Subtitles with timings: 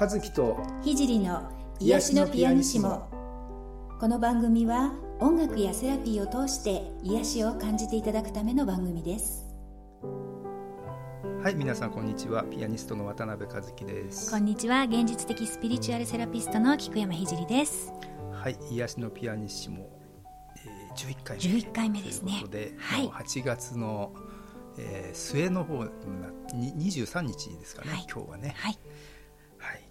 [0.00, 1.50] 和樹と聖の
[1.80, 3.08] 癒しのピアニッシモ。
[3.98, 9.44] この番組は音楽やセラピーを通して癒しを感じていただくための番組です。
[11.42, 12.44] はい皆さんこんにちは。
[12.44, 14.30] ピアニストの渡辺和樹です。
[14.30, 14.84] こんにちは。
[14.84, 17.92] 現実的スピリチュアルセラピストの菊山聖です。
[18.32, 19.90] はい癒しのピアニッシモ、
[20.64, 21.42] えー、11回目。
[21.42, 22.34] 11回目ですね。
[22.34, 23.02] ということで、はい。
[23.02, 24.12] もう8月の、
[24.78, 25.90] えー末の方に
[26.22, 28.06] なに23日ですかね、はい。
[28.08, 28.54] 今日はね。
[28.58, 28.87] はいはい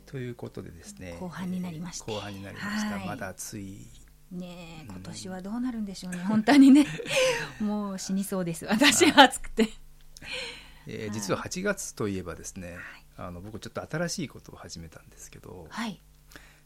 [0.07, 2.11] ということでですね後半になりまして。
[2.11, 3.07] 後半になりました、はい。
[3.07, 3.85] まだ暑い。
[4.31, 6.19] ねえ今年はどうなるんでしょうね。
[6.19, 6.85] 本当にね。
[7.59, 8.65] もう死にそうです。
[8.65, 9.69] 私は暑くて。
[10.87, 12.77] えー実は8月といえばですね、
[13.17, 16.01] あの僕ちょっと新しいことを始めたんですけど、はい。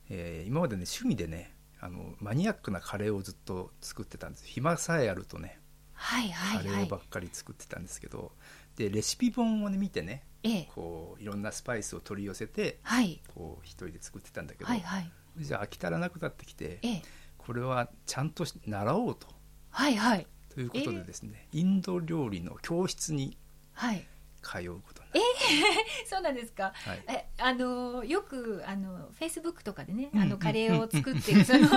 [0.10, 4.46] えー今までね趣味でねあのマニアックなカレーをずっと作ってたんです。
[4.46, 5.60] 暇さえあるとね
[5.94, 6.66] はいカはいはい。
[6.66, 8.36] レーばっかり作ってたんですけど、
[8.76, 10.70] でレシピ本をね見てねええ。
[10.74, 13.22] こういろんなスパイスを取り寄せてはい。
[13.34, 15.12] こう一人で作ってたんだけど、はいはい。
[15.38, 17.02] じゃあ飽き足らなくなってきてええ。
[17.38, 19.28] これはちゃんとし習おうと。
[19.70, 20.28] はいはい。
[20.54, 23.38] ということでですね、インド料理の教室に
[23.74, 24.06] はい。
[24.44, 25.16] 通うことにな
[26.10, 26.74] そうなんですか。
[26.74, 27.04] はい。
[27.08, 30.22] え、あのよくあのフェイスブックとかでね、うん。
[30.22, 31.68] あのカレーを作ってる その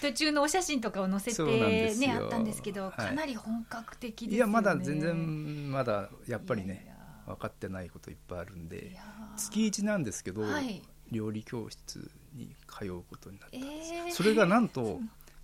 [0.00, 2.92] 途中のお写真とかを載せてねあったんですけど、はい。
[2.92, 4.36] かなり本格的ですよね。
[4.36, 6.91] いやまだ全然まだやっぱりねや
[7.26, 9.02] 分かってないこといっぱいあるんいでや
[9.36, 10.82] 月1なんですけど、はい。
[11.10, 14.12] 料理教室に通うことになったんですよ、えー。
[14.12, 14.98] それがなんと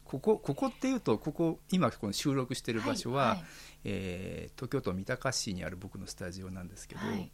[0.04, 3.44] ここここっていうとここ今この収録してる場所は、はい
[3.84, 7.30] えー東京都三鷹市にある僕のスタジオなんですけど、はい。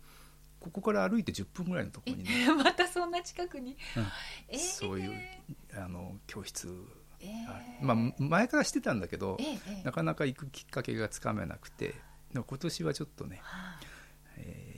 [0.61, 4.07] ここから歩いて10分ぐらいのところにね、え またそんな近くに、うん。
[4.49, 4.59] えー。
[4.59, 5.13] そういう
[5.75, 6.69] あの教室
[7.21, 7.85] えあー。
[7.85, 11.95] まあ、前からしてたんだけどえーえーなかなか行くきっかけがつかめなくて
[12.33, 13.81] 今年はちょっとね、はあ。
[13.83, 13.94] えー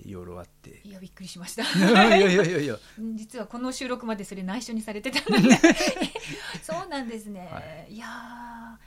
[0.06, 0.80] いろいろあって。
[0.84, 1.62] いやびっくりしました。
[1.76, 2.58] いやいやいやいや。
[2.58, 2.78] いや
[3.14, 5.58] 実はこの収録までそれ内緒にされてたので。
[6.62, 7.96] そうなんですね、、はい。
[7.96, 8.06] や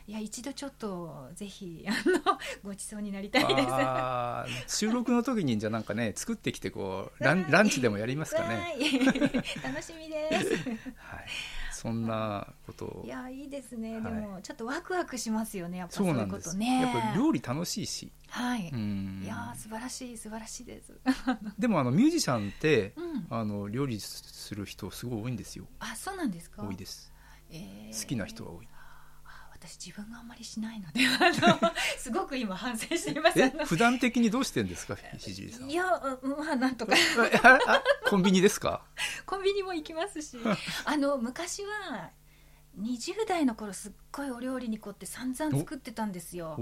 [0.07, 4.77] ーいや一度ちょっとぜひあのごちそうになりたいです。
[4.79, 8.55] 収録の時にじゃあなんかね作ってきてこうランランチでもやりますかね。
[8.55, 8.79] はい。
[9.61, 10.69] 楽しみです。
[10.97, 11.27] はい
[11.81, 13.03] そんなことを。
[13.05, 14.03] いやいいですね、はい。
[14.03, 15.77] でもちょっとワクワクしますよね。
[15.77, 16.81] やっぱそそうういうことね。
[16.81, 18.11] やっぱり料理楽しいし。
[18.29, 19.21] はい、うん。
[19.23, 20.93] いやー素晴らしい素晴らしいです。
[21.57, 23.27] でもあのミュージシャンってうん。
[23.29, 25.65] あの料理する人すごい多いんですよ。
[25.79, 26.63] あそうなんですか？
[26.63, 27.11] 多いです。
[27.51, 28.01] えー。
[28.01, 28.67] 好きな人は多い。
[28.71, 28.78] あ
[29.59, 33.49] 私自分があんまりしないので あのすごく今反省しています。
[33.65, 34.95] 普段的にどうしてんですか？
[35.17, 35.69] ひじりさん。
[35.69, 35.83] いや
[36.21, 36.93] うんまあなんとか。
[37.43, 38.81] ああコンビニですか？
[39.25, 40.37] コンビニも行きますし
[40.85, 42.11] あの昔は
[42.79, 46.57] 20代の頃すっごいお料理に凝って散々作ってたんですよ。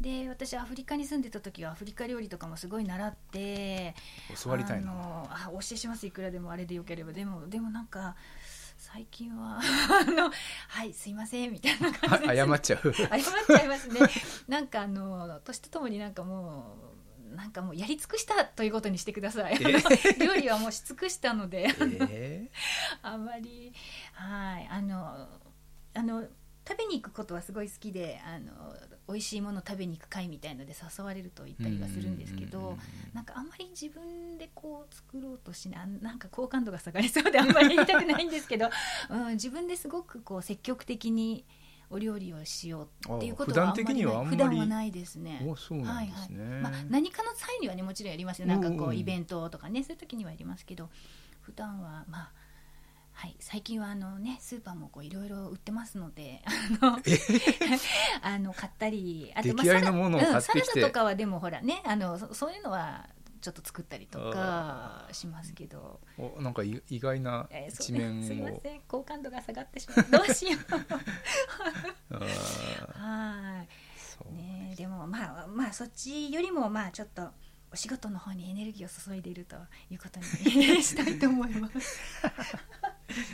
[0.00, 3.94] で私アフリカに住んでた時はアフリカ料理とかもすごい習って
[4.32, 7.12] あ教わりたいなのあお教えしますいくらでもあれでよければ。
[7.12, 8.16] でもでもなんか
[8.82, 10.28] 最近は あの
[10.68, 12.92] はいすいませんみたいな感じで謝っちゃう。
[12.92, 14.00] 謝っちゃいますね。
[14.48, 16.76] なんかあの年とともになんかも
[17.32, 21.68] うなんかもうやり尽くしたということにしてください、あの料理はもうし尽くしたので
[22.10, 22.50] え？
[23.02, 23.72] あんまり
[24.14, 25.28] はいあの
[25.94, 26.26] あの
[26.66, 28.52] 食べに行くことはすごい好きであの
[29.12, 32.76] 美味しいもの食べに行く会みたいので誘われると言ったりはするんですけど
[33.12, 38.70] なんかあんまり自分でこう作ろうとしないあ なんか好感度が下がりそうであんまり言いたくないんですけど、
[39.10, 41.44] うん、自分ですごくこう積極的に
[41.90, 44.36] お料理をしようっていうことはあんまり普段はあんまり。
[44.36, 45.38] 普段はないですね。
[45.56, 46.30] すね、はいはい。
[46.30, 48.46] まあ、何かの際にはねもちろんやりますよ。
[48.46, 50.88] なんかこうイベントとかねそういう時にはやりますけど
[51.42, 52.32] 普段はまあ
[53.22, 56.98] はい最近はあのねスーパーもこういろいろ売ってますのであの
[58.20, 60.64] あの買ったりあ出来合いのものを買ってきて。
[60.64, 63.08] サラダとかはでもほらねあのそそういうのは
[63.40, 68.80] ちょっと作ったりとかしますけど、おなんかい意外な一面を、 すいません。
[68.88, 70.10] 好感度が下がってしまう。
[70.10, 72.14] どうしよう。
[72.14, 73.56] あー。
[73.56, 74.32] はい。
[74.32, 77.30] ねえでもまあまあそっちよりもまあちょっと
[77.72, 79.56] お 仕事の方にエネルギーを注いでいると
[79.90, 81.98] いうことにしたいと思います。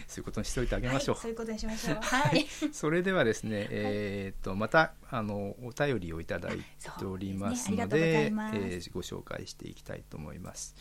[0.06, 1.98] そういうことにしておいてあげましょう、はい、そういうことにしましょう。
[2.02, 2.46] はい。
[2.72, 6.58] それではですね、えーっとまたあのお便りをいただい
[6.98, 10.74] ておりますのででいますえーご紹介していきたいと思います、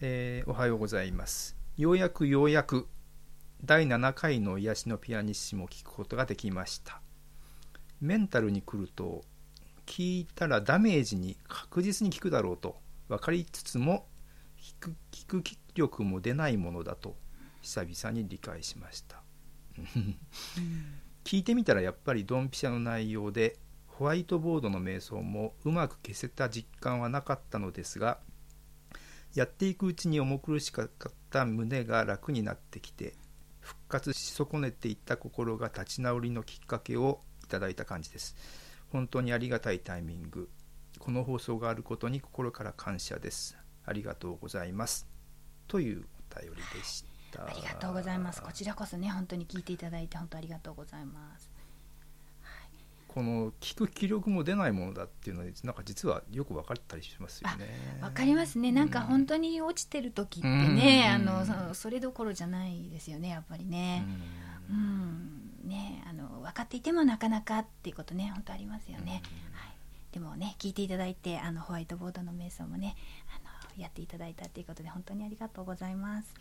[0.00, 2.88] えーおはようございますようやくようやく
[3.62, 7.00] 第7回の癒しのピアニッシモを聞くことができました
[8.00, 9.24] メンタルに来ると
[9.86, 12.76] 聞いたらダメージに確実に効くだろうと
[13.08, 14.06] 分かりつつも
[14.60, 17.16] 聞く聞く気力も出ないものだと
[17.60, 19.22] 久々に理解しました。
[21.24, 28.18] 聞いてみたらやっぱりドンピシャの内容でホワイトボードの瞑想もうまく消せた実感はなかったのですが
[29.34, 30.88] やっていくうちに重苦しかっ
[31.30, 33.14] た胸が楽になってきて
[33.60, 38.36] 復活し損ねていった心が立ち直りのきっかけをいただいた感じです。
[38.94, 40.48] 本当にありがたいタイミング
[41.00, 43.58] この放送があることに心から感謝です。
[43.84, 45.08] ありがとうございます。
[45.66, 47.44] というお便りでした。
[47.44, 48.40] ありがとうございます。
[48.40, 51.50] こちらこそね本当に聞いていただいて本当ありがとうございます。
[53.08, 57.98] この聞く気力も出ないものだっていうのはなんか実はよく分かったりしますよね。
[58.00, 58.70] わかりますね。
[58.70, 64.06] なんか本当に落ちてる時ってね、うん、あのそれどころじゃないですよねやっぱりね。
[64.70, 69.22] うん、うん、ねあの分かっていてもなかなかっていうことね本当ありますよね。
[69.52, 69.74] はい。
[70.12, 72.94] でもね聞いていただいてあのホワイトボードの瞑想もね
[73.74, 76.34] あのやっていただいたっていうことで本当にありがとうございます。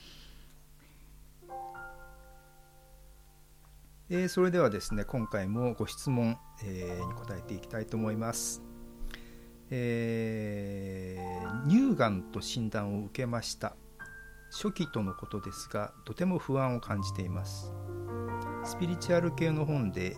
[4.10, 8.62] えー、それではですね今回もご質問、えー、に答えていきたいと思います、
[9.72, 13.76] えー、乳がんと診断を受けました
[14.52, 17.74] 初期とのことですがとても不安を感じています
[18.66, 20.18] スピリチュアル系の本で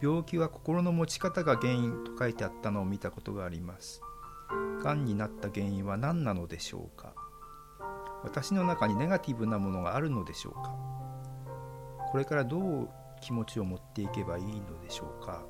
[0.00, 4.00] 病気は心の持ち方が原因と書いてあったのを見たことがあります。
[4.82, 7.14] がんになった原因は何なのでしょうか？
[8.24, 10.74] 私の中にネガティブなものがあるのでしょうか？
[12.10, 12.88] これからどう
[13.20, 15.44] 気持ちを持っていけばいいのでしょうか？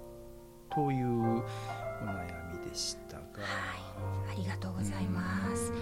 [0.74, 1.42] というお
[2.04, 3.22] 悩みでしたが、は
[4.28, 5.22] い、ありがとうございま
[5.54, 5.80] す、はい、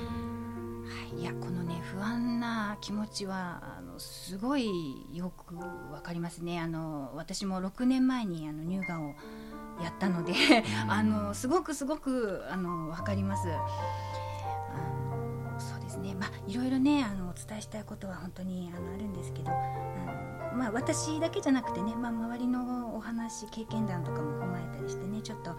[1.16, 1.24] い。
[1.24, 4.68] やこのね不安な気持ちはあのすごい
[5.12, 5.56] よく
[5.92, 6.60] わかりますね。
[6.60, 9.14] あの私も6年前にあの乳がんを
[9.82, 10.32] やったので
[10.88, 13.48] あのすごくすごくあの分かります。
[13.48, 13.56] あ
[15.52, 16.14] のそうですね。
[16.14, 25.56] まあいろいろねあのお伝えしたいことは本当にあのあるんですけどあのまあ、私だけじゃなくてね、まあ、周りのお話経験談とかも踏まえたりしてねちょっと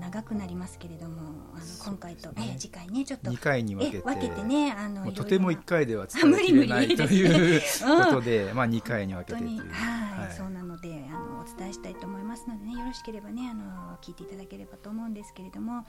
[0.00, 1.20] 長くなりますけれども
[1.54, 3.30] あの今回と、ね、次回ねちょっと。
[3.30, 4.04] 2回に分けて。
[4.04, 7.60] 分けてねあのとても1回では伝えきれないという
[8.04, 15.86] ことで、まあ、2回に分けてという、はい、はい、そうなのであのお伝えしたいと思いますのでねよろしければねあの聞いていただければと思うんですけれども。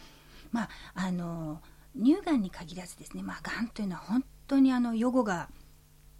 [0.51, 1.61] まああの
[1.95, 5.49] 乳がんに限らずですね、まあ、がんというのは本当にあの予後が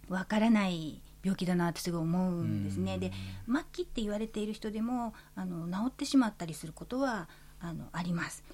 [0.08, 2.98] わからない病気だなってすごい思うんですね。
[2.98, 3.12] で
[3.46, 7.28] 末期って言われている人でもあの治ってしまったりすることは
[7.62, 8.44] あのあります。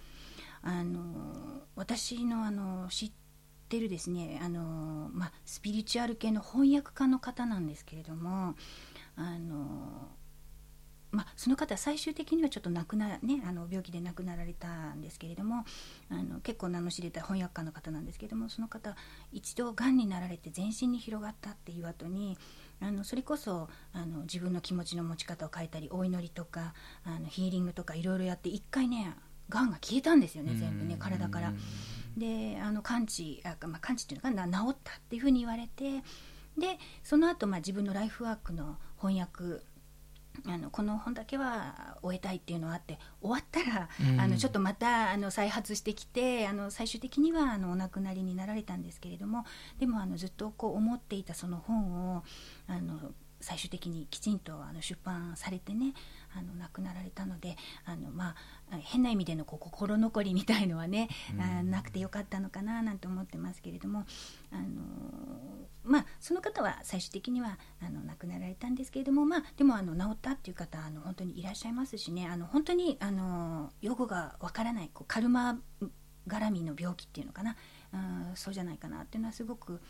[0.63, 3.13] あの私のあの知っ
[3.69, 8.55] てるですねあの、ま、スピリチュアル系の翻訳家の方なんですけれども
[9.17, 10.09] あの
[11.11, 15.65] ま、その方最終的にはちょっと亡くな、ね、あの病気で亡くなられたんですけれども
[16.11, 18.95] あの結構名の知れた翻訳家の方なんですけれどもその方
[19.33, 22.37] 一度がんになられて全身に広がったっていう後に
[22.81, 29.15] あのそれこそあの自分の気持ちの持ち方を変えたりお祈りとかあのヒーリングとかいろいろやって一回ね
[29.49, 31.53] がんが消えたんですよね全部ね体から。
[32.17, 36.03] であの完治あ、まあ、完治っていうのかな治ったっていうふうに言われて
[36.59, 39.63] でその後、まあ自分のライフワークの翻訳
[40.47, 49.45] あのこの本だけは終えたいっていうのはあって終わったら、うん、あのちょっとまたあの再発してきてあの最終的にはあのお亡くなりになられたんですけれども
[49.79, 52.23] でもあのずっとこう思っていたその本を
[52.67, 52.99] あの
[53.41, 55.95] 最終的にきちんとあの出版されてね
[56.39, 58.35] あの亡くなられたのであの、ま
[58.71, 61.09] あ、変な意味でのこう心残りみたいのはね、
[61.61, 64.05] うん、なくてよかったのかななんて思ってますけれども
[64.53, 64.63] あの
[65.85, 75.59] まあ、その方は最終的にはあの亡くなられたんですけれども、まあ、でもあの治ったっていう方あの本当にいらっしゃいますしねあの本当にあの予後がわからないこうカルマ
[76.29, 77.57] 絡みの病気っていうのかな、
[77.95, 79.81] うん、そうじゃないかなっていうのはすごく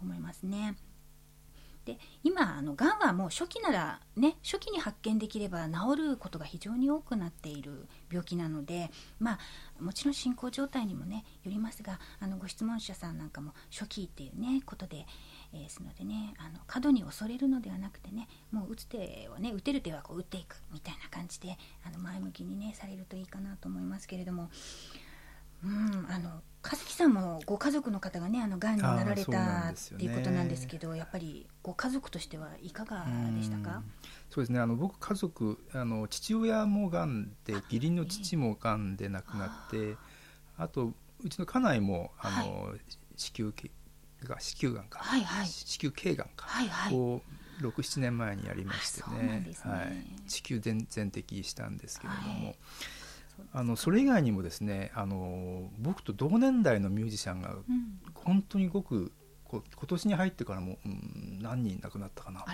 [0.00, 0.74] 思いますね。
[1.84, 15.06] で今あのがんはもう初期ならね初期に発見できれば治ることが非常に多くなっている病気なのでまあもちろん進行状態にもねよりますがあのご質問者さんなんかも初期っていうねことで、
[15.52, 24.50] えー、ですのでねあの過度に恐れるのではなくてねもう打つ手をね打てる手はこう打っていくみたいな感じであの前向きにねされるといいかなと思いますけれども。
[25.64, 33.04] うんあの和樹さんもご家族の方がねあの癌になられたっていうことなんですけどやっぱりご家族としてはいかが
[33.36, 33.82] でしたか？
[34.30, 34.60] そうですね。
[34.60, 39.96] あの僕家族あの父親もがんで義理の父もがんで亡くなって
[40.56, 40.92] あと
[41.24, 42.80] うちの家内もあの、はい、
[43.16, 43.52] 子宮
[44.24, 47.22] が子宮がんか、はいはい、子宮頸がんか、はいはい、を
[47.60, 52.46] 67年前にやりましてね、ね、はい、子宮全全摘したんですけれども。
[52.46, 52.56] はい
[53.52, 57.56] あのそれ以外にもですねあの僕と同年代のミュージシャンが
[58.14, 59.12] 本当にごく
[59.44, 62.44] こ今年に入ってからも、うん、何人亡くなったかな。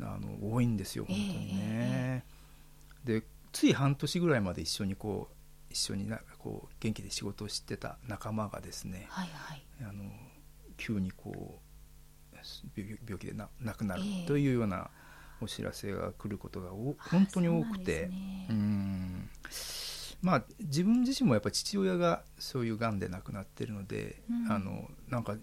[0.00, 1.60] あの多いんですよ本当にね。
[1.60, 5.34] えー、でつい半年ぐらいまで一緒にこう
[5.70, 10.04] 一緒になこう元気で仕事をしてた仲間がですね、はいはい、あの
[10.78, 12.36] 急にこう
[12.74, 14.26] 病病気でな亡くなるええ。
[14.26, 14.90] というような
[15.40, 18.04] お知らせが来ることがお本当に多くて。
[18.04, 18.48] うね。
[18.54, 19.30] ん
[20.22, 24.52] まあ自分自身もやっぱ父親がそういうがんで亡くなってるので、うん。
[24.52, 25.34] あのなんか、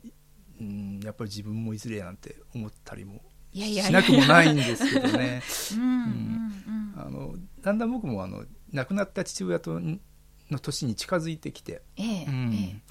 [0.59, 3.21] うん、やっぱり自分もいずれやなんて思ったりも
[3.53, 5.43] しなくもないんですけどね。
[7.62, 12.53] だんだん僕もあの亡くなった父親との年に近づいてきて、ええうん。
[12.53, 12.81] え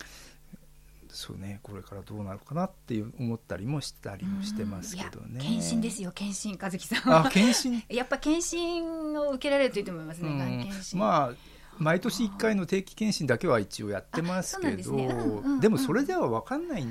[1.10, 5.40] そうねこれからどうなるかなっていう思ったりもしたりもしてますけどね。
[5.40, 7.26] 検診ですよ検診和樹さん。
[7.26, 8.84] あ検診 やっぱ検診
[9.18, 10.48] を受けられるといいと思いますね、がん。
[10.48, 15.14] 検うん診まあ毎年1回の定期検診だけは一応やってますけどね。
[15.60, 16.86] でもそれでは分かんない。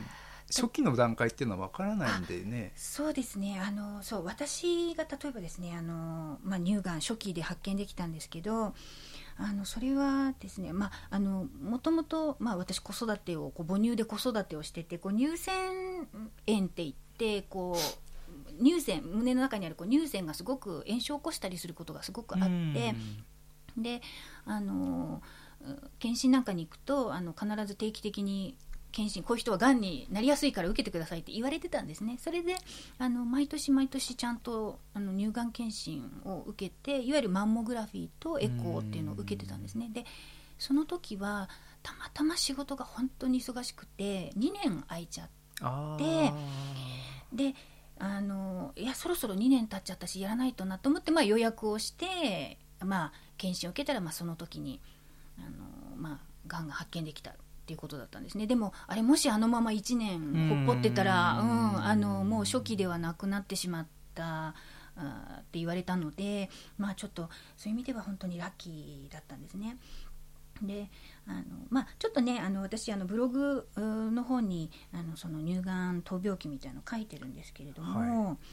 [0.50, 2.72] 初期の段階っていうのは分からないんでね。
[2.75, 3.62] そうですね。
[3.62, 8.74] あのそう私が例えばですねあの、まあ、乳がん初期で発見できたんですけど
[9.38, 16.08] あのそれはですね、まあ、あのもともと、まあ、私子育てをこう母乳で子育てをしててこう乳腺
[16.48, 22.96] 炎って言ってこう乳腺胸の中にあるこう乳腺がすごく炎症を起こしたりすることがすごくあって。
[23.78, 24.02] で
[24.46, 25.22] あの
[25.62, 28.58] うん検診なんかに行くとあの必ず定期的に
[28.92, 32.18] 検診こういう人はがんになりやすいから受けてくださいって言われてたんですね。
[32.20, 32.56] それで
[32.98, 39.90] あの毎年毎年ちゃんとあの乳がん検診を受けていわゆるマンモグラフィーとエコーっていうのを受けてたんですね。
[39.92, 40.06] で
[40.58, 41.50] その時は
[41.84, 46.34] たまたま仕事が本当に忙しくて2年空いちゃって
[47.34, 47.56] で
[48.00, 54.80] あのいやそろそろ2年経っちゃったしやらないとなと思って、まあ、予約をして、まあ、検診を受けたら、まあ、その時に
[55.40, 57.34] あの、まあ、がんが発見できたっ
[57.66, 64.56] ていうことだったんですねでもあれもしあのまま1年ほっぽってたら、うんあのもう初期ではなくなってしまった。
[65.00, 69.78] って言われたので、まあ、ちょっとそういう意味では本当にラッキーだったんですね。
[70.64, 70.90] で
[71.30, 78.10] あのまあ、ちょっとねあの私あのブログの方にあのその乳がん闘病記みたいなの書いてるんですけれども、はい。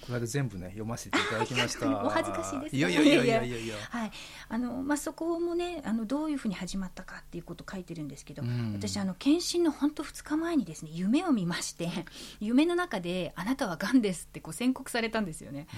[0.07, 1.87] この間全部ね読ませていただきました。
[2.05, 3.59] お恥ずかしいですいやいやいやいやいや。
[3.59, 4.11] いやはい。
[4.49, 8.73] あのまあ、そこもねあのどういうふうに始まったかっていうことを書いてるんですけど、うん。
[8.73, 11.89] 私あの検診の本当2日前にですね夢を見まして
[12.41, 15.69] 夢の中で「あなたはがんです」ってこう宣告されたんですよね。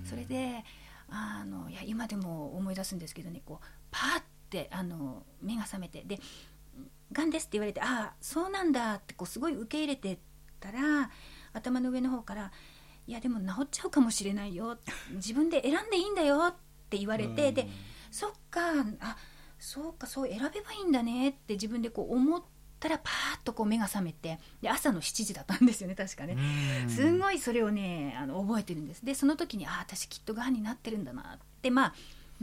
[0.00, 0.06] うん。
[0.06, 0.64] それで
[1.08, 6.20] あのいや今でも思い出すんですけどねこうパーってあの目が覚めてで
[7.12, 10.18] 「がんです」って言われて「ああそうなんだ」ってこうすごい受け入れて
[10.60, 11.10] たら
[11.52, 12.52] 頭の上の方から
[13.06, 14.78] 「いやでも治っちゃうかもしれないよ。
[15.12, 16.54] 自分で選んでいいんだよ」っ
[16.88, 17.54] て言われて、うん。
[17.54, 17.68] で
[18.10, 18.60] そっか
[19.00, 19.16] あ
[19.58, 22.42] そうかそう選べばいいんだねって自分でこう思っ
[22.78, 26.36] たらパーッとこう目が覚めてで朝の7時だったんですよね確かね。
[26.84, 26.90] うん。
[26.90, 29.04] すんごいそれをねあの覚えてるんです。
[29.04, 31.94] でその時にああ私きっとがんになってるんだなってまあ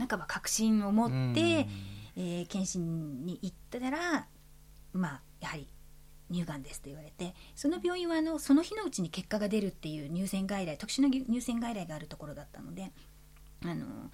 [0.02, 4.26] なんかは確信を持って、うんえー検診に行ったら
[4.92, 5.68] まあやはり
[6.30, 12.90] 乳がんですと言われてその病院はあのその日のうちに結果が出るっていう乳腺外来特殊な乳腺外来があるところだったので
[13.64, 14.10] あの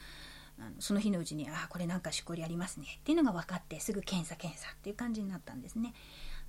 [0.58, 5.94] あのその日のうちにあこれなんかしこりありますねっていうのが分かってすぐ検査検査っていう感じになったんですね。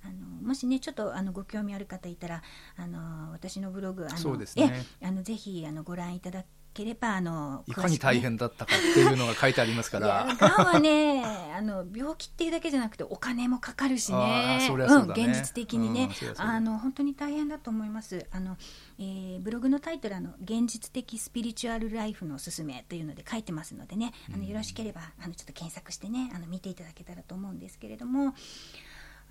[0.02, 2.42] あのもしねちょっとあのご興味ある方いたら
[2.76, 10.26] あの私のブログあのそうですねえあのぜひあのご覧いただければあのいかに大変だったかっていうのが書いてありますから。
[10.38, 11.24] がんはね
[11.56, 16.10] あの病気っていうだけじゃなくてお金もかかるしあねーそりゃそうん、現実的にね。
[16.22, 18.26] うんあの本当に大変だと思います。
[18.30, 18.56] あの、
[18.98, 24.12] えーブログのタイトルあの「現実的スピリチュアルライフのすすめ」というので書いてますのでね。
[24.32, 28.34] あのよろしければあのちょっと検索してねあの見ていただけたらと思うんですけれども。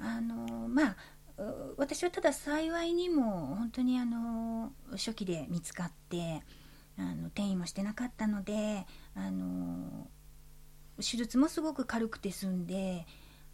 [0.02, 0.96] あのまあ
[1.38, 6.42] う私はただ幸いにも本当にあの初期で見つかって
[7.00, 10.08] あの転移もしてなかったのであの
[10.98, 13.06] 手術もすごく軽くて済んで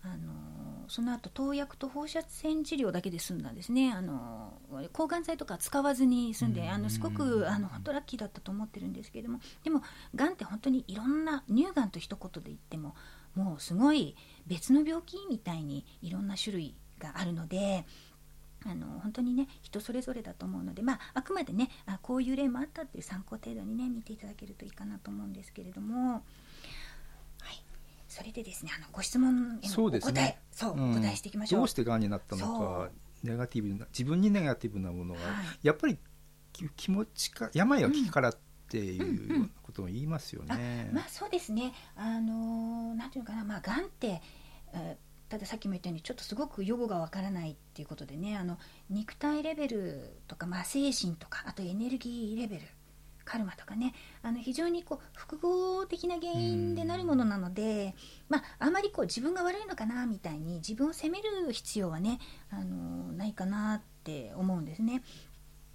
[0.02, 4.54] あのその後投薬と放射線治療だけで済んだんですねあの
[4.94, 9.82] 抗がん剤とか使わずに済んであのすごくあの本当ラッキーだったと思ってるんですけれどもでも
[10.14, 12.96] がんって本当にいろんな乳がんと一言で言っても
[13.36, 14.16] もうすごい
[14.48, 17.86] 別の病気みたいにいろんな種類があるので。
[18.68, 26.20] あの本当にね人それぞれだと思うので、まあ、あくまでねあこういう例もあったっていう参考程度にね見ていただけるといいかなと思うんですけれども、は
[27.52, 27.64] い、
[28.10, 30.92] それでですねあのご質問へのお答えねそう、うん。
[30.92, 31.62] お答えしていきましょう。
[31.62, 32.92] どうしてがんになったのそかう。
[33.24, 35.60] ネガティブな自分にネガティブなものが、はい。
[35.64, 35.98] やっぱり
[36.54, 38.38] き気持ちか病は気からっ
[38.70, 40.90] ていうようなことを言いますよね。
[40.94, 44.22] まあそうですね、あのーなんていうのかな、まあ、がんって、
[44.74, 45.05] えー
[45.36, 48.58] たださっきも言ったように、ちょっとすごく予後がわからないっていうことでね、あの
[48.90, 52.62] 肉体レベルとか、まあ、精神とか、あとエネルギーレベル、
[53.26, 57.96] カルマとかね、あの非常にこう複合的な原因でなるものなので、
[58.30, 65.04] まあ、あまりこう自分が悪いのかなみたいに、自分を責める必要はね、あのないかなって思うんですね。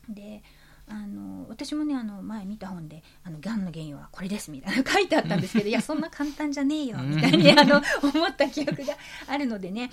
[0.09, 0.43] で
[0.91, 8.97] あの私もねあの前見た本で「あのがんの原因はこれです」みたいな書いてあったんですけど いやそんな簡単じゃねえよみたいにあの思った記憶が
[9.29, 9.91] あるのでね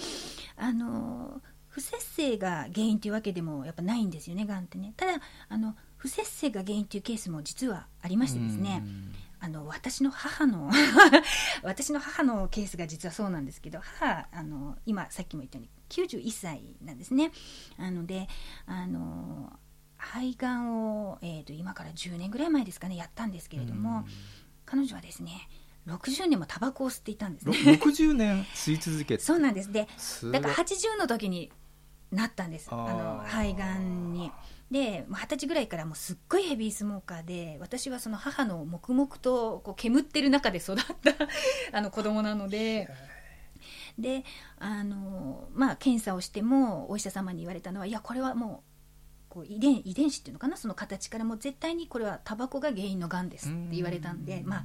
[0.56, 4.94] あの不摂生が原因というわけでもやっぱないんですよねがんってね。
[4.98, 8.84] ただあの不摂生が原因というケースも実はありましてですね
[9.40, 10.72] あの私の母の
[11.64, 17.32] 私の母のケースが実はそうなんですけど母あの今さっきも言ったように91歳なんですね。
[17.78, 18.28] なので
[18.66, 19.54] あの
[20.08, 24.06] 肺がんを、えーと、今から10年ぐらい前ですかねやったんですけれども、
[24.66, 25.50] 彼女はですね
[25.88, 27.56] 60年もタバコを吸っていたんですね。
[27.82, 29.20] 60年吸い続けて。
[29.24, 29.72] そうなんです。
[29.72, 29.88] で
[30.32, 31.52] だから80の時に
[32.12, 32.68] なったんです。
[32.72, 34.32] あの肺がんに。
[34.70, 40.86] で二十歳ぐらいからもうすっごいヘビースモーカーで私はその母の黙々とこう煙ってる中で育った
[41.72, 42.90] あの子供なので。
[43.98, 44.24] で
[44.60, 48.77] あのまあ検査をしてもお医者様に言われたのはいやこれはもう
[49.38, 50.58] こう遺伝遺伝子っていうのかな？
[50.58, 54.64] その形からもう絶対にこれはタバコが原因のがんですって言われたんでまあ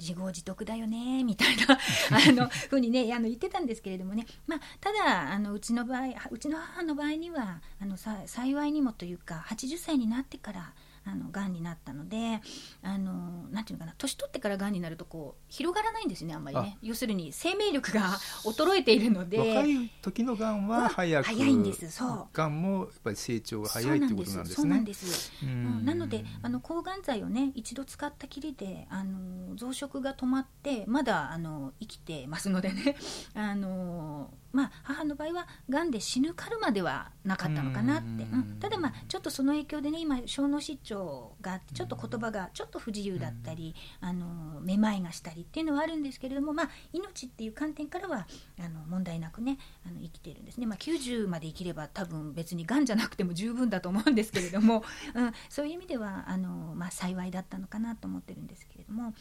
[0.00, 1.78] 自業自得だよねみたいな
[2.10, 10.72] あのふうにねあの言ってたんですけれどもね、まあ、ただあのうちの場合うちの母の場合にはあのさ幸いにもというか80歳になってから
[11.10, 12.40] あのがんになったので
[12.82, 16.76] あのなんていうのかな年取ってからがんになるとこう広がらないんですねあんまりね。
[16.82, 19.38] 要するに生命力が衰えているので。
[19.38, 21.90] 若い時のがんは早く早いんです。
[21.90, 22.26] そう。
[22.32, 24.54] がんもやっぱり成長が早いってことなんですね。
[24.54, 32.96] そうなんですうん、なのであの抗がん剤をね一度使ったきりであの増殖が止まってまだあの生きてますのでね。
[33.34, 48.26] あのまあ、母の場合はがんで死ぬかるまではなかったのかなって、うん、ただまあちょっとその影響でね今小脳失調がちょっと言葉がちょっと不自由だったり、あのめまいがしたりっていうのはあるんですけれども、まあ、命っていう観点からは
[48.58, 54.82] あの問題なくねあの生きているんですね、まあ、90まで生きれば多分別にがんじゃなくても十分だと思うんですけれども、
[55.14, 59.14] うん、そういう意味ではあの、まあ、幸いだったのかなと思ってるんですけれども。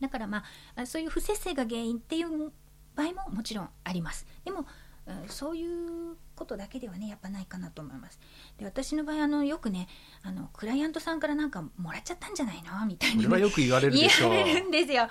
[0.00, 0.44] だからま
[0.76, 2.52] あそういう不摂生が原因っていう
[2.94, 4.26] 場合ももちろんあります。
[4.44, 4.66] でも
[5.26, 8.20] そういうことだけではねやっぱないかなと思います。
[8.58, 9.88] で私の場合あのよくね
[10.22, 12.86] あのクライアントさんからなんかもらっちゃったんじゃないの？
[12.86, 15.08] みたいな、ね、よく言われるでしょ言われるんですよ、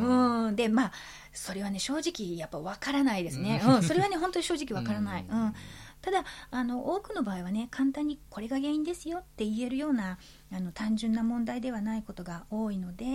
[0.00, 0.92] うん、うん、でまあ
[1.34, 5.54] それはね正直やっぱ分からないですね、うん、それはね本当に正直分からない、うん、
[6.02, 10.18] ただあの多くの場合はね簡単にこれが原因ですよって言えるような
[10.52, 13.06] あの単純な問題ではないことが多いので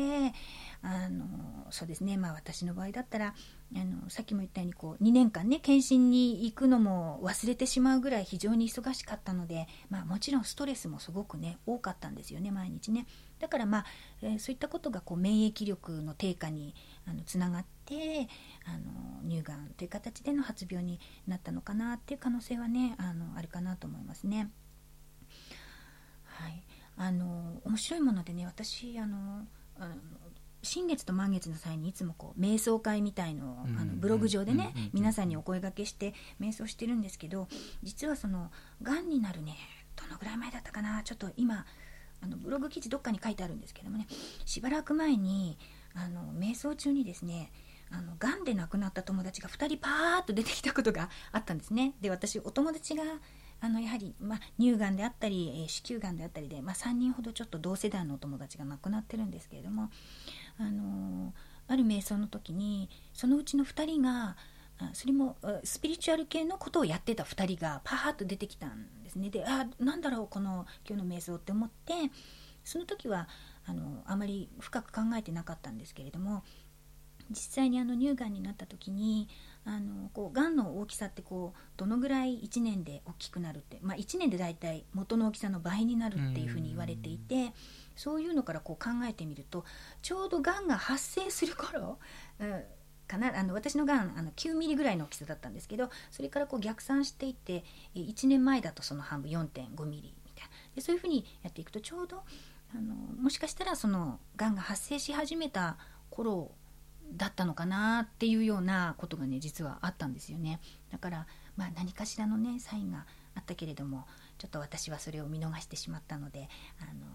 [0.82, 1.26] あの
[1.70, 2.18] そうですね。
[2.18, 3.36] まあ私の場合だったら
[3.76, 13.06] あのさっきも言ったようにこう2年間ね検診に行くのも忘れてしまうぐらい非常に忙しかったので、まあ、もちろんストレスもすごくね多かったんですよね毎日ね。
[13.40, 13.86] だからまあ、
[14.22, 16.74] えー、そういったことがこう免疫力の低下に
[17.08, 18.28] あのつながって
[18.66, 24.52] あの乳がんという形での発病になったのかなっていう可能性はねあのあるかなと思いますね。
[26.24, 26.64] はい、
[26.98, 29.48] あの面白いものでね私あの
[29.80, 29.96] あの
[30.64, 37.48] 新月と満月の際にいつもこう瞑想会みたいのをあのブログ上でね皆さんにお声がけして瞑想してるんですけど
[37.84, 39.56] 実はそのがんになるね
[39.96, 41.66] どのぐらい前だったかなちょっと今
[42.22, 44.08] あのブログ記事どっかに書いてあるんですけどもね
[44.46, 45.58] しばらく前に
[45.98, 47.52] あの瞑想中にですね
[47.90, 51.94] あの癌で亡くなった友達が2人パーッと出てきたことがあったんですね。
[52.02, 53.04] で私お友達が
[53.60, 59.90] あのやはり、ま、乳がんであったり、えー、子宮がんであったりで、ま、3人ほどちょっと同世代のお友達が亡くなってるんですけれども、
[60.60, 64.36] あのー、ある瞑想の時にそのうちの2人が
[64.94, 69.30] それもスピリチュアル系のことをやってた2人がパーッと出てきたんですね。
[69.30, 71.94] であなんだろうこの今日の瞑想って思って
[72.64, 73.28] その時は
[73.68, 76.44] あのあまり深く考えてなかったんですけれども
[77.30, 79.28] 実際にあの乳がんになった時に
[79.66, 87.52] あのこうがんの大きさってこうどのぐらい1年で大きくなるって、まあ、1年で大体元の大きさの倍になるっていうふうに言われていて
[87.96, 89.66] そういうのからこう考えてみると
[90.02, 92.00] ちょうどがんが発生する頃、
[92.40, 92.64] うん
[93.08, 97.64] かなあの私のがんあの9ミリぐらいの大きさだったんですけどそれからこう逆算していって
[97.96, 100.50] 1年前だとその半分4.5ミリみたいな。
[100.76, 102.24] でそういうふうにやっていくとちょうど
[102.76, 105.78] あのもしかしたらそのがんが発生し始めた
[106.10, 106.52] 頃
[107.14, 110.60] だったのかなっていうようなことがね実はあったんですよね。
[110.92, 114.06] だからまあ何かしらのねサインがあったけれども
[114.38, 116.50] ちょっと私はそれを見逃してしまったので
[116.82, 117.06] あの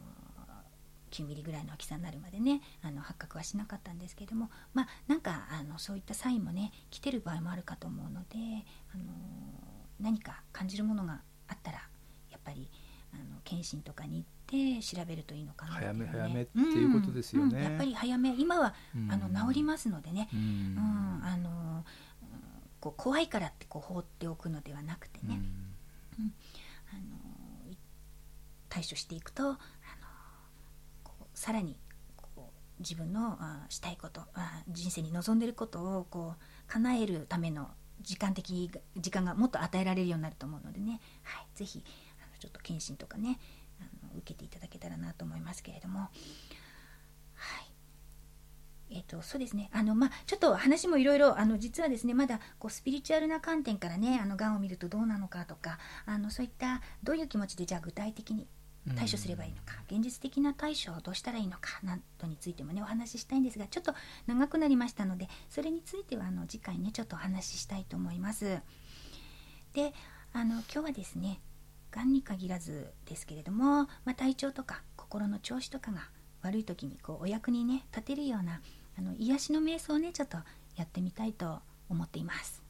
[1.10, 9.04] 9ミリぐらいの大きさになるまでねあの発覚はしなかったんですけどもまあなんかあのそういったサインもね来てる場合もあるかと思うのであの
[10.00, 11.78] 何か感じるものがあったら
[12.30, 12.68] やっぱり
[13.12, 17.56] あの検診とかに行って調べるといいのかな、ね、早め早めっていうことですよね、うん。
[17.56, 18.34] うん、やっぱり早め。
[18.36, 18.74] 今は、
[19.08, 20.76] あの治りますのでね、うん。
[21.24, 21.84] あの
[22.80, 25.40] こう怖いからってこう放っておくのではなくてね、
[26.18, 26.34] うん。
[26.92, 27.74] あの
[28.68, 29.56] 対処していくとあの
[31.34, 31.78] さらに
[32.80, 41.84] 自分のあしたいことあ人生に望んでることをこう叶えるための時間的時間がもっと与えられるようになると思うのでね、はい、ぜひ
[42.18, 43.38] あのちょっと検診とかね
[44.18, 46.08] 受けていただけたらなと思いますけれども。
[48.94, 58.46] えーと、そうですねあの、まあ、ちょっと話もいろいろ実はですねまだこうスピリチュアルな観点からねあのがんを見るとどうなのかとかあのそういったどういう気持ちでじゃあ具体的に
[58.96, 63.94] 対処すればいいのか、現実的な対処をどうしたらいいのかなどについてもねお話ししたいんですがちょっと
[64.26, 68.60] 長くなりましたのでそれについてはあの次回ねちょっとお話ししたいと思います。
[69.72, 69.94] で
[70.34, 71.40] あの今日はですね
[71.92, 76.08] がんに限らずですけれども、まあ、体調とか心の調子とかが
[76.42, 78.60] 悪い時にこうお役にね立てるような
[78.98, 80.38] あの癒しの瞑想をねちょっと
[80.76, 82.62] やってみたいと思っています。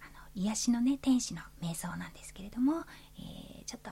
[0.00, 2.82] あの癒しのね天使の瞑想なんですけれども、
[3.18, 3.90] えー、ちょっと、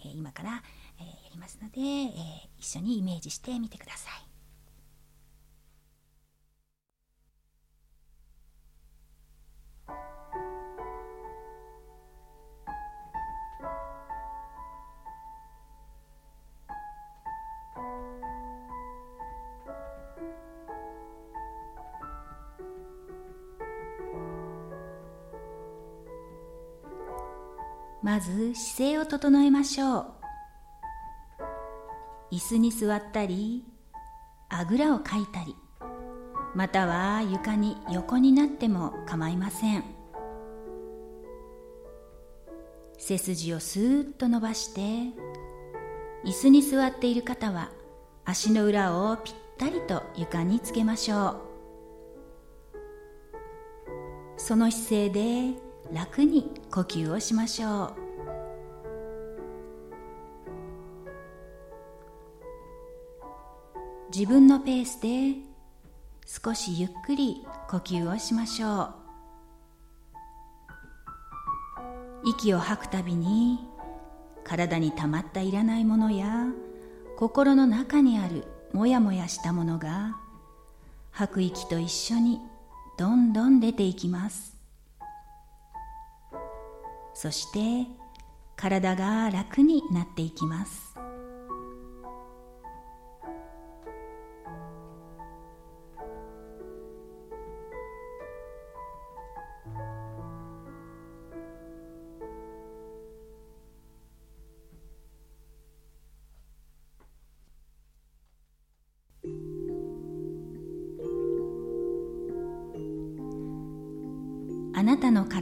[0.00, 0.62] えー、今から、
[0.98, 4.23] えー、やりますので、え一緒にイメージしてみてください。
[28.24, 30.06] ず姿勢を整えましょう。
[32.32, 33.64] 椅子に座ったり
[34.48, 35.54] あぐらをかいたり
[36.54, 39.84] または床に横になっても構いません。
[42.96, 44.80] 背筋をスーッと伸ばして
[46.24, 47.70] 椅子に座っている方は
[48.24, 51.36] 足の裏をぴったりと床につけましょう。
[54.38, 55.58] その姿勢で
[55.92, 58.03] 楽に呼吸をしましょう。
[64.16, 65.40] 自分のペースで
[66.24, 68.94] 少しゆっくり呼吸をしましょう。
[72.24, 73.58] 息を吐くたびに
[74.44, 76.46] 体にたまったいらないものや
[77.18, 80.16] 心の中にあるもやもやしたものが
[81.10, 82.38] 吐く息と一緒に
[82.96, 84.56] どんどん出ていきます。
[87.14, 87.90] そして
[88.54, 90.83] 体が楽になっていきます。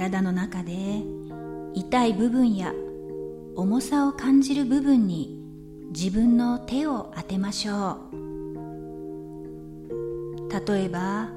[0.03, 0.73] 体の中で
[1.75, 2.75] 痛い部分や
[3.55, 5.41] 重さを感じる部分に
[5.95, 8.17] 自分の手を当てましょう。
[10.51, 11.29] 例えば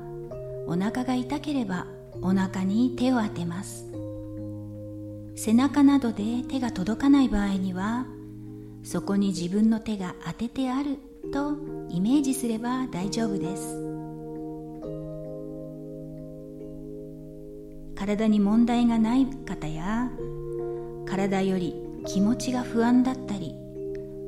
[0.65, 1.85] お腹が痛ければ
[2.21, 3.85] お腹に手を当てます。
[5.35, 8.07] 背中などで手が届かない場合には
[8.83, 10.97] そこに自分の手が当ててある
[11.31, 11.55] と
[11.89, 13.94] イメージすれば大丈夫です。
[17.95, 20.11] 体に問題がない方や
[21.05, 23.55] 体より気持ちが不安だったり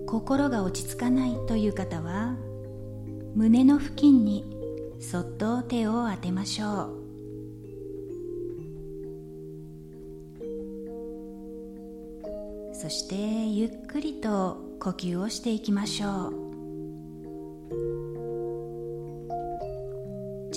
[0.07, 2.35] 心が落ち着かないという方は
[3.35, 4.45] 胸の付近に
[4.99, 6.97] そっと手を当てましょう。
[12.73, 16.46] そしてゆっくりと呼吸をしていきましょう。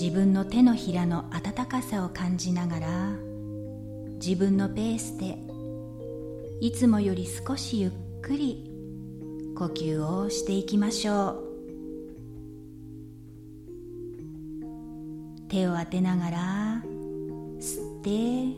[0.01, 3.13] 自分の手のひらの温かさを感じながら
[4.15, 5.37] 自分のペースで
[6.59, 7.91] いつもより少しゆっ
[8.23, 8.71] くり
[9.55, 11.43] 呼吸をしていきましょう。
[15.49, 16.83] 手を当てながら
[17.59, 18.57] 吸って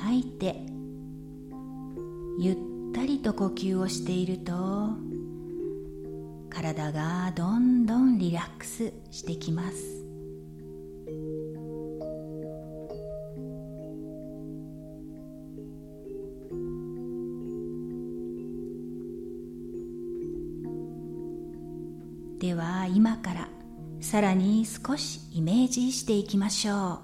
[0.00, 0.56] 吐いて
[2.38, 2.56] ゆっ
[2.94, 4.88] たりと呼吸をしていると
[6.48, 9.95] 体がどんどんリラックスしてきます。
[24.16, 27.00] さらに少しイメージしていきましょう。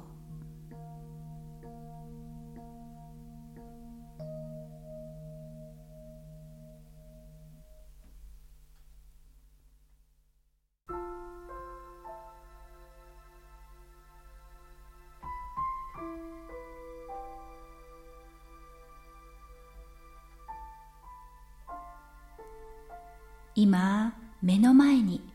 [23.55, 25.32] 今目の前に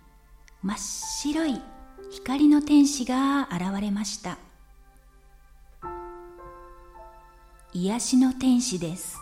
[0.67, 1.62] 真っ白い
[2.12, 4.38] 光の天使が現れました。
[7.71, 9.17] 癒しの天使です。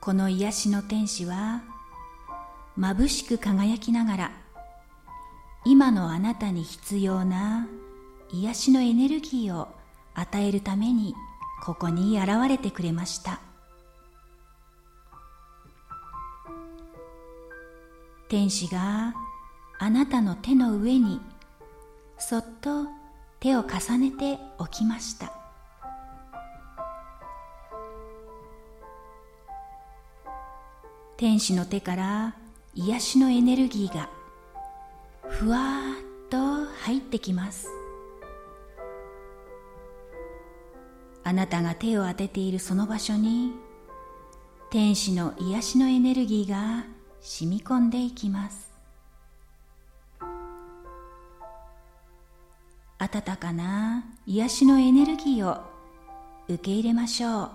[0.00, 1.62] この癒しの天使は
[2.76, 4.30] 眩しく輝きながら
[5.64, 7.68] 今のあなたに必要な
[8.32, 9.68] 癒しのエネルギーを
[10.12, 11.14] 与えるために
[11.62, 13.38] ここに現れてくれました。
[18.28, 19.14] 天使が
[19.78, 21.20] あなたの手の上に
[22.18, 22.86] そっと
[23.38, 25.32] 手を重ねておきました。
[31.16, 32.34] 天使の手から
[32.74, 34.10] 癒しのエネルギーが
[35.28, 35.58] ふわ
[36.26, 36.36] っと
[36.84, 37.68] 入ってきます。
[41.22, 43.52] あなたが手を当てているその場所に
[44.70, 48.72] 天使の癒しのエネルギーが染み込んでいきます。
[52.98, 55.60] 温かな癒しのエネルギーを
[56.48, 57.50] 受け入れましょう。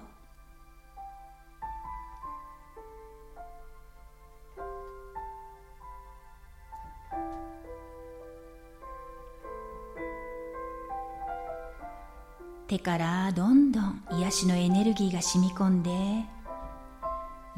[12.68, 15.92] 手からどんどん癒しのエネルギーが染み込んで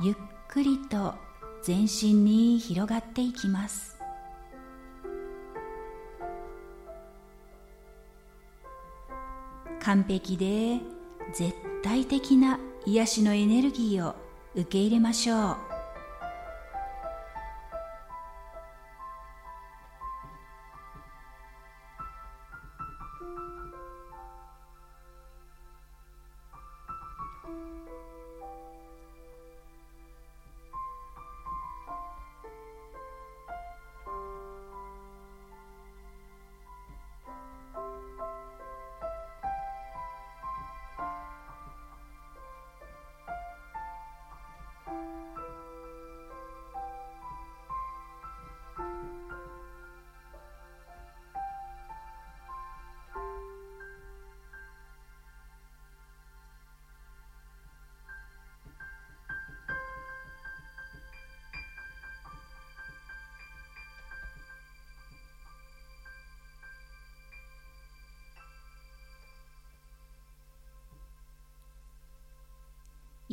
[0.01, 0.15] ゆっ
[0.47, 1.13] くりと
[1.63, 3.97] 全身に広がっていきます。
[9.81, 10.79] 完璧で
[11.33, 14.15] 絶対的な癒しのエネルギーを
[14.55, 15.73] 受け入れましょう。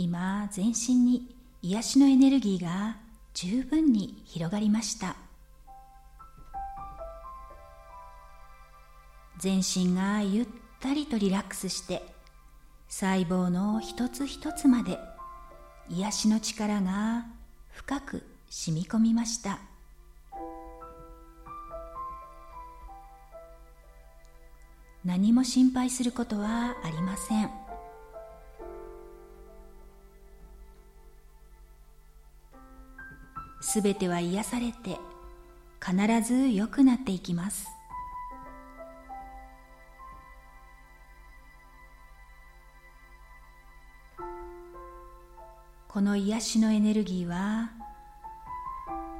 [0.00, 1.28] 今全身に
[1.60, 2.96] 癒しのエネルギーが
[3.34, 5.14] 十分に広がりました。
[9.38, 10.48] 全身がゆっ
[10.80, 12.02] たりとリラックスして
[12.88, 14.98] 細胞の一つ一つまで
[15.90, 17.26] 癒しの力が
[17.70, 19.58] 深く染み込みました。
[25.04, 27.59] 何も心配することはありません。
[33.60, 34.98] すべては癒されて
[35.84, 37.68] 必ず良くなっていきます。
[45.88, 47.72] この癒しのエネルギーは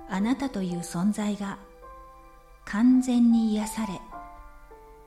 [0.09, 1.59] あなたという存在が
[2.65, 4.01] 完全に癒され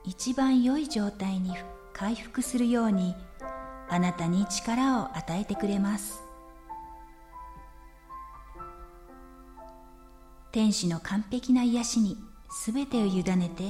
[0.04, 1.54] 一番良い状態に
[1.94, 3.14] 回復するように
[3.88, 6.23] あなたに力を与えてくれます。
[10.54, 12.16] 天使の完璧な癒しに
[12.64, 13.64] 全てを委ねて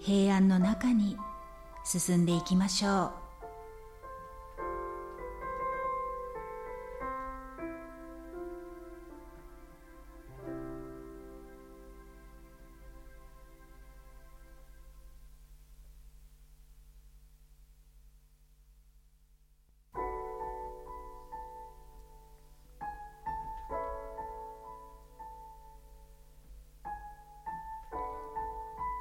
[0.00, 1.16] 平安の中に
[1.84, 3.19] 進んでいきましょう。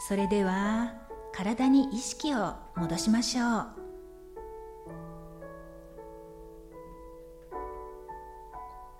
[0.10, 0.96] それでは
[1.32, 3.68] 体に意識を戻しましょう。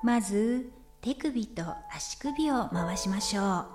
[0.04, 3.66] まず手首と足首を回しましょう。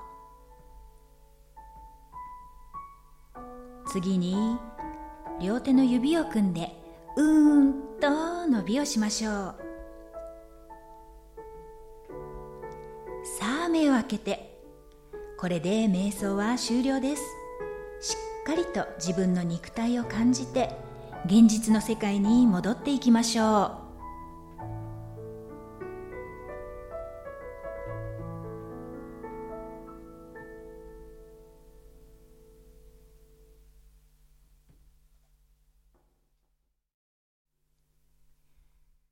[3.89, 4.57] 次に
[5.41, 6.71] 両手の指を組んで
[7.17, 9.57] うーんと伸びをしましょう。
[13.25, 14.54] さあ目を開けて
[15.45, 17.23] これで瞑想は終了です
[18.01, 20.71] しっかりと自分の肉体を感じて
[21.27, 23.47] 現実の世界に戻っていきましょう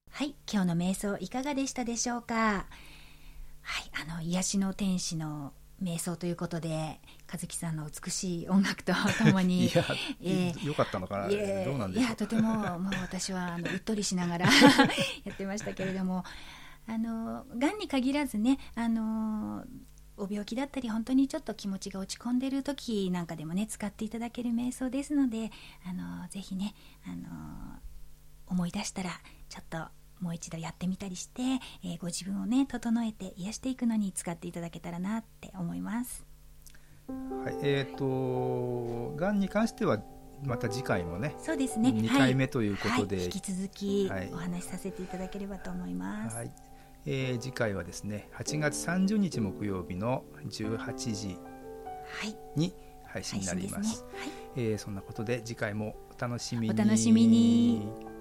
[0.08, 2.34] はい、今日の瞑想いかがでしたでしょうか？
[2.34, 9.84] はい、あの癒しの天使の瞑想ということで和樹さんの美しい音楽とともにいや、
[10.22, 14.46] えーよかったのかな、どうなんでいやとてももう私はあのうっとりしながら
[15.24, 16.24] やってましたけれども
[16.86, 19.64] あのがんに限らずねあの
[20.16, 25.50] お病気だったり本当にちょっと気持ちが落ち込んでる時なんかでもね使っていただける瞑想ですので
[25.84, 26.74] あのぜひね
[27.06, 27.80] あの
[28.46, 29.10] 思い出したら
[29.48, 29.78] ちょっと
[30.22, 31.42] もう一度やってみたりして、
[31.84, 36.24] えーご自分をね整えて癒していくのに使っていただけたらなって思います。
[37.08, 37.12] う。
[37.44, 40.00] はい、えっ、と、がんに関しては、
[40.44, 41.34] また次回もね。
[41.38, 41.90] そうですね。
[41.90, 46.36] 2はい回目ということではい引き続きはいお話しさせていただければと思います。
[46.36, 46.52] はい、
[47.06, 51.38] えー次回はですね、8月30日木曜日の18時
[52.20, 52.74] はい、に
[53.06, 53.96] 配信になります。
[53.96, 54.08] すね
[54.56, 56.74] えーそんなことで次回もお楽しみに。
[56.74, 58.11] お楽しみに。